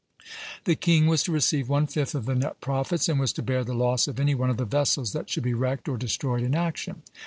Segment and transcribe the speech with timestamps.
[0.63, 3.63] The king was to receive one fifth of the net profits, and was to bear
[3.63, 6.55] the loss of any one of the vessels that should be wrecked, or destroyed in
[6.55, 7.03] action.